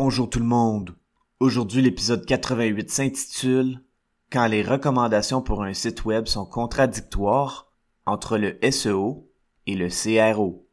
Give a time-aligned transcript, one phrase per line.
[0.00, 0.94] Bonjour tout le monde.
[1.40, 3.80] Aujourd'hui, l'épisode 88 s'intitule
[4.30, 7.66] Quand les recommandations pour un site web sont contradictoires
[8.06, 9.28] entre le SEO
[9.66, 10.68] et le CRO.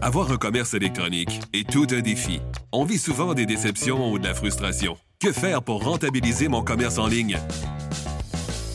[0.00, 2.40] Avoir un commerce électronique est tout un défi.
[2.72, 4.96] On vit souvent des déceptions ou de la frustration.
[5.20, 7.38] Que faire pour rentabiliser mon commerce en ligne?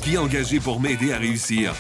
[0.04, 1.73] Qui engager pour m'aider à réussir?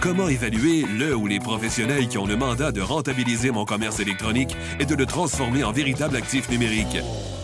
[0.00, 4.56] Comment évaluer le ou les professionnels qui ont le mandat de rentabiliser mon commerce électronique
[4.80, 6.96] et de le transformer en véritable actif numérique?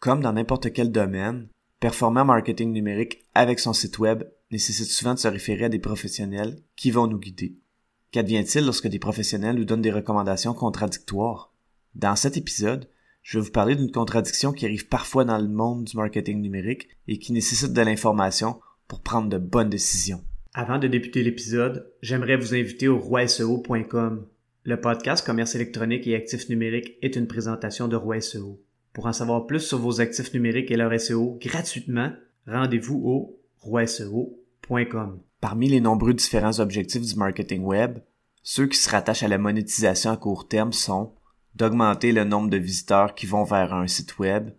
[0.00, 1.48] Comme dans n'importe quel domaine,
[1.80, 6.60] performant marketing numérique avec son site web nécessite souvent de se référer à des professionnels
[6.76, 7.56] qui vont nous guider.
[8.12, 11.52] Qu'advient-il lorsque des professionnels nous donnent des recommandations contradictoires?
[11.96, 12.88] Dans cet épisode,
[13.22, 16.88] je vais vous parler d'une contradiction qui arrive parfois dans le monde du marketing numérique
[17.08, 20.22] et qui nécessite de l'information pour prendre de bonnes décisions.
[20.54, 24.26] Avant de débuter l'épisode, j'aimerais vous inviter au roiseo.com.
[24.62, 28.62] Le podcast Commerce électronique et actifs numériques est une présentation de Roi SEO.
[28.92, 32.12] Pour en savoir plus sur vos actifs numériques et leur SEO gratuitement,
[32.46, 35.20] rendez-vous au roiseo.com.
[35.40, 37.98] Parmi les nombreux différents objectifs du marketing web,
[38.42, 41.14] ceux qui se rattachent à la monétisation à court terme sont
[41.54, 44.50] d'augmenter le nombre de visiteurs qui vont vers un site web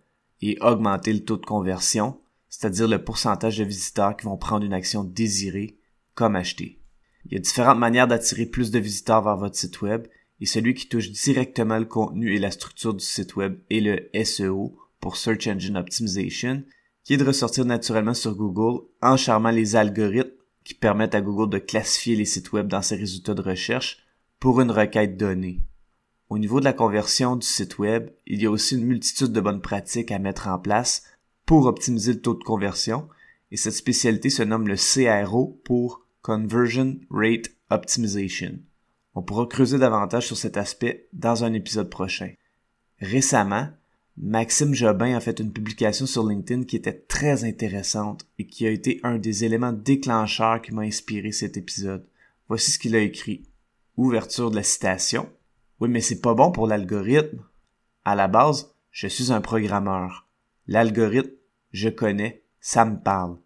[0.42, 4.72] et augmenter le taux de conversion, c'est-à-dire le pourcentage de visiteurs qui vont prendre une
[4.72, 5.78] action désirée,
[6.14, 6.80] comme acheter.
[7.26, 10.06] Il y a différentes manières d'attirer plus de visiteurs vers votre site web
[10.40, 14.24] et celui qui touche directement le contenu et la structure du site web est le
[14.24, 16.64] SEO pour Search Engine Optimization,
[17.04, 20.30] qui est de ressortir naturellement sur Google en charmant les algorithmes
[20.64, 23.98] qui permettent à Google de classifier les sites web dans ses résultats de recherche
[24.38, 25.60] pour une requête donnée.
[26.28, 29.40] Au niveau de la conversion du site web, il y a aussi une multitude de
[29.40, 31.02] bonnes pratiques à mettre en place
[31.44, 33.08] pour optimiser le taux de conversion,
[33.50, 38.60] et cette spécialité se nomme le CRO pour Conversion Rate Optimization.
[39.20, 42.32] On pourra creuser davantage sur cet aspect dans un épisode prochain.
[43.00, 43.68] Récemment,
[44.16, 48.70] Maxime Jobin a fait une publication sur LinkedIn qui était très intéressante et qui a
[48.70, 52.06] été un des éléments déclencheurs qui m'a inspiré cet épisode.
[52.48, 53.42] Voici ce qu'il a écrit.
[53.98, 55.28] Ouverture de la citation.
[55.80, 57.44] Oui, mais c'est pas bon pour l'algorithme.
[58.06, 60.28] À la base, je suis un programmeur.
[60.66, 61.34] L'algorithme,
[61.72, 63.36] je connais, ça me parle.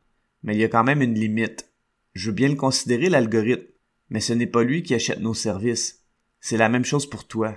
[0.45, 1.69] Mais il y a quand même une limite.
[2.13, 3.67] Je veux bien le considérer, l'algorithme,
[4.11, 6.05] mais ce n'est pas lui qui achète nos services.
[6.41, 7.57] C'est la même chose pour toi.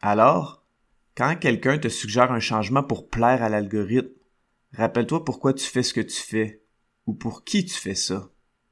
[0.00, 0.64] Alors,
[1.16, 4.10] quand quelqu'un te suggère un changement pour plaire à l'algorithme,
[4.72, 6.62] rappelle-toi pourquoi tu fais ce que tu fais,
[7.06, 8.30] ou pour qui tu fais ça.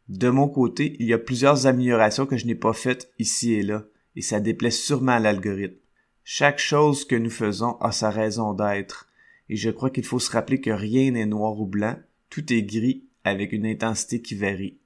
[0.09, 3.63] De mon côté, il y a plusieurs améliorations que je n'ai pas faites ici et
[3.63, 3.85] là,
[4.17, 5.77] et ça déplaît sûrement à l'algorithme.
[6.25, 9.09] Chaque chose que nous faisons a sa raison d'être,
[9.49, 11.97] et je crois qu'il faut se rappeler que rien n'est noir ou blanc,
[12.31, 14.79] tout est gris avec une intensité qui varie.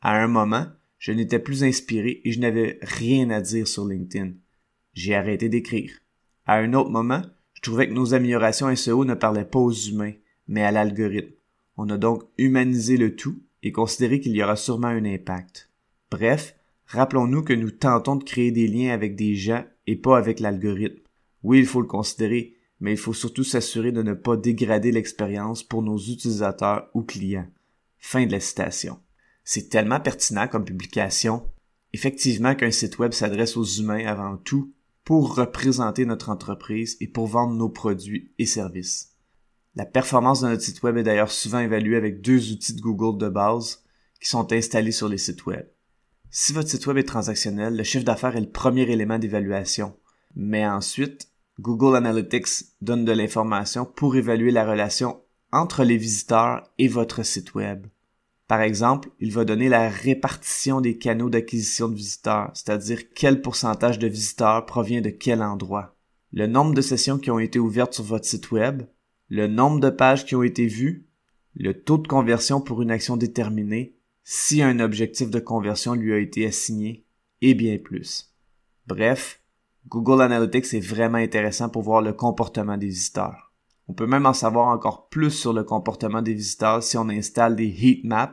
[0.00, 0.66] À un moment,
[1.04, 4.32] je n'étais plus inspiré et je n'avais rien à dire sur LinkedIn.
[4.94, 5.90] J'ai arrêté d'écrire.
[6.46, 7.20] À un autre moment,
[7.52, 10.14] je trouvais que nos améliorations SEO ne parlaient pas aux humains,
[10.48, 11.34] mais à l'algorithme.
[11.76, 15.70] On a donc humanisé le tout et considéré qu'il y aura sûrement un impact.
[16.10, 16.56] Bref,
[16.86, 21.02] rappelons-nous que nous tentons de créer des liens avec des gens et pas avec l'algorithme.
[21.42, 25.64] Oui, il faut le considérer, mais il faut surtout s'assurer de ne pas dégrader l'expérience
[25.64, 27.50] pour nos utilisateurs ou clients.
[27.98, 28.98] Fin de la citation.
[29.44, 31.48] C'est tellement pertinent comme publication.
[31.92, 34.72] Effectivement qu'un site web s'adresse aux humains avant tout
[35.04, 39.12] pour représenter notre entreprise et pour vendre nos produits et services.
[39.76, 43.18] La performance de notre site web est d'ailleurs souvent évaluée avec deux outils de Google
[43.18, 43.84] de base
[44.20, 45.66] qui sont installés sur les sites web.
[46.30, 49.94] Si votre site web est transactionnel, le chiffre d'affaires est le premier élément d'évaluation.
[50.34, 51.28] Mais ensuite,
[51.60, 55.20] Google Analytics donne de l'information pour évaluer la relation
[55.52, 57.86] entre les visiteurs et votre site web.
[58.54, 63.98] Par exemple, il va donner la répartition des canaux d'acquisition de visiteurs, c'est-à-dire quel pourcentage
[63.98, 65.96] de visiteurs provient de quel endroit,
[66.32, 68.84] le nombre de sessions qui ont été ouvertes sur votre site web,
[69.28, 71.08] le nombre de pages qui ont été vues,
[71.56, 76.18] le taux de conversion pour une action déterminée, si un objectif de conversion lui a
[76.18, 77.04] été assigné,
[77.40, 78.36] et bien plus.
[78.86, 79.42] Bref,
[79.88, 83.43] Google Analytics est vraiment intéressant pour voir le comportement des visiteurs.
[83.88, 87.56] On peut même en savoir encore plus sur le comportement des visiteurs si on installe
[87.56, 88.32] des heat maps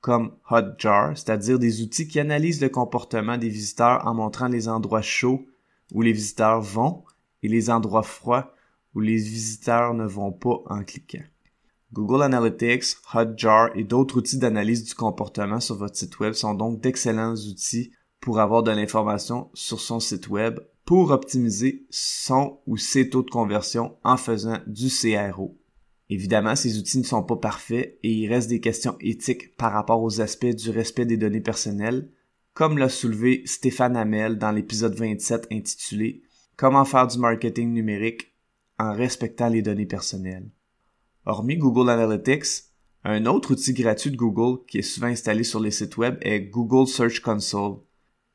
[0.00, 5.02] comme Hotjar, c'est-à-dire des outils qui analysent le comportement des visiteurs en montrant les endroits
[5.02, 5.46] chauds
[5.92, 7.04] où les visiteurs vont
[7.42, 8.52] et les endroits froids
[8.94, 11.22] où les visiteurs ne vont pas en cliquant.
[11.92, 16.80] Google Analytics, Hotjar et d'autres outils d'analyse du comportement sur votre site web sont donc
[16.80, 20.58] d'excellents outils pour avoir de l'information sur son site web
[20.92, 25.58] pour optimiser son ou ses taux de conversion en faisant du CRO.
[26.10, 30.02] Évidemment, ces outils ne sont pas parfaits et il reste des questions éthiques par rapport
[30.02, 32.10] aux aspects du respect des données personnelles,
[32.52, 36.24] comme l'a soulevé Stéphane Hamel dans l'épisode 27 intitulé
[36.58, 38.34] Comment faire du marketing numérique
[38.78, 40.50] en respectant les données personnelles.
[41.24, 42.64] Hormis Google Analytics,
[43.04, 46.42] un autre outil gratuit de Google qui est souvent installé sur les sites web est
[46.42, 47.76] Google Search Console.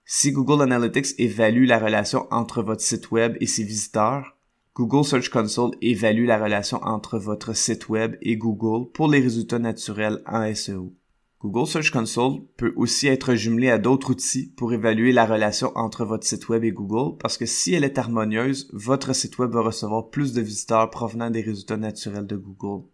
[0.10, 4.38] Si Google Analytics évalue la relation entre votre site web et ses visiteurs,
[4.74, 9.60] Google Search Console évalue la relation entre votre site web et Google pour les résultats
[9.60, 10.94] naturels en SEO.
[11.42, 16.06] Google Search Console peut aussi être jumelé à d'autres outils pour évaluer la relation entre
[16.06, 19.60] votre site web et Google parce que si elle est harmonieuse, votre site web va
[19.60, 22.88] recevoir plus de visiteurs provenant des résultats naturels de Google.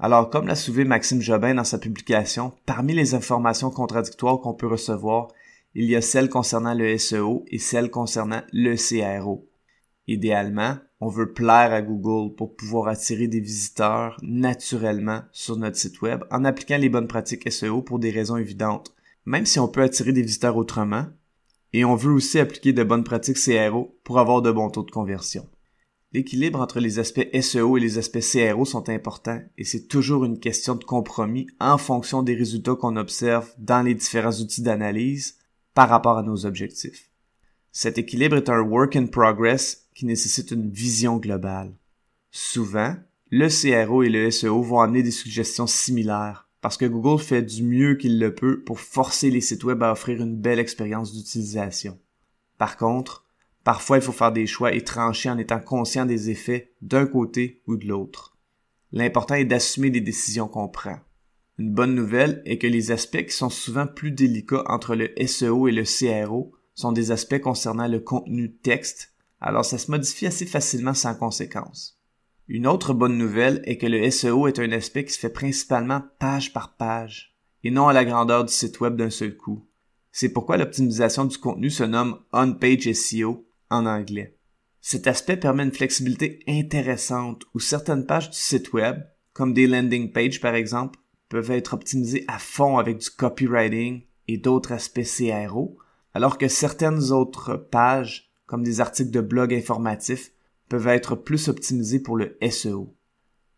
[0.00, 4.66] Alors, comme l'a soulevé Maxime Jobin dans sa publication, parmi les informations contradictoires qu'on peut
[4.66, 5.28] recevoir,
[5.78, 9.46] il y a celles concernant le SEO et celles concernant le CRO.
[10.06, 16.00] Idéalement, on veut plaire à Google pour pouvoir attirer des visiteurs naturellement sur notre site
[16.00, 18.94] web en appliquant les bonnes pratiques SEO pour des raisons évidentes.
[19.26, 21.08] Même si on peut attirer des visiteurs autrement,
[21.74, 24.90] et on veut aussi appliquer de bonnes pratiques CRO pour avoir de bons taux de
[24.90, 25.46] conversion.
[26.12, 30.40] L'équilibre entre les aspects SEO et les aspects CRO sont importants et c'est toujours une
[30.40, 35.36] question de compromis en fonction des résultats qu'on observe dans les différents outils d'analyse
[35.76, 37.10] par rapport à nos objectifs.
[37.70, 41.76] Cet équilibre est un work in progress qui nécessite une vision globale.
[42.30, 42.96] Souvent,
[43.30, 47.62] le CRO et le SEO vont amener des suggestions similaires parce que Google fait du
[47.62, 51.98] mieux qu'il le peut pour forcer les sites web à offrir une belle expérience d'utilisation.
[52.56, 53.26] Par contre,
[53.62, 57.60] parfois il faut faire des choix et trancher en étant conscient des effets d'un côté
[57.66, 58.38] ou de l'autre.
[58.92, 61.00] L'important est d'assumer les décisions qu'on prend.
[61.58, 65.68] Une bonne nouvelle est que les aspects qui sont souvent plus délicats entre le SEO
[65.68, 70.44] et le CRO sont des aspects concernant le contenu texte, alors ça se modifie assez
[70.44, 71.98] facilement sans conséquence.
[72.48, 76.02] Une autre bonne nouvelle est que le SEO est un aspect qui se fait principalement
[76.18, 79.66] page par page, et non à la grandeur du site web d'un seul coup.
[80.12, 84.36] C'est pourquoi l'optimisation du contenu se nomme on-page SEO en anglais.
[84.80, 90.12] Cet aspect permet une flexibilité intéressante où certaines pages du site web, comme des landing
[90.12, 95.78] pages par exemple, peuvent être optimisés à fond avec du copywriting et d'autres aspects CRO,
[96.14, 100.32] alors que certaines autres pages, comme des articles de blog informatifs,
[100.68, 102.94] peuvent être plus optimisés pour le SEO.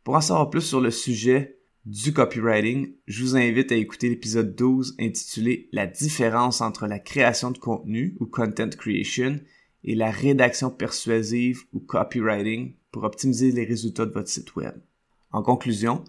[0.05, 4.55] Pour en savoir plus sur le sujet du copywriting, je vous invite à écouter l'épisode
[4.55, 9.41] 12 intitulé La différence entre la création de contenu ou content creation
[9.85, 14.75] et la rédaction persuasive ou copywriting pour optimiser les résultats de votre site web.
[15.31, 16.05] En conclusion,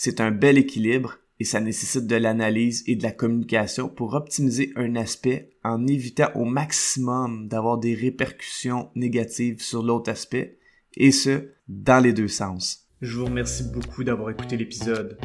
[0.00, 4.72] c'est un bel équilibre et ça nécessite de l'analyse et de la communication pour optimiser
[4.76, 10.60] un aspect en évitant au maximum d'avoir des répercussions négatives sur l'autre aspect,
[10.96, 12.86] et ce, dans les deux sens.
[13.02, 15.18] Je vous remercie beaucoup d'avoir écouté l'épisode.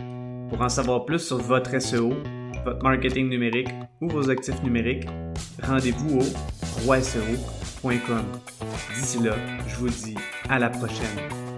[0.49, 2.11] Pour en savoir plus sur votre SEO,
[2.65, 3.69] votre marketing numérique
[4.01, 5.05] ou vos actifs numériques,
[5.61, 8.25] rendez-vous au roiseo.com.
[8.95, 9.35] D'ici là,
[9.67, 10.15] je vous dis
[10.49, 11.52] à la prochaine.